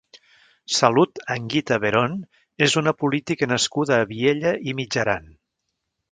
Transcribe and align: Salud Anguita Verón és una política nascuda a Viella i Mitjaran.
Salud 0.75 1.19
Anguita 1.33 1.75
Verón 1.83 2.15
és 2.67 2.75
una 2.81 2.93
política 3.01 3.49
nascuda 3.51 3.99
a 3.99 4.07
Viella 4.13 4.55
i 4.71 4.75
Mitjaran. 4.81 5.29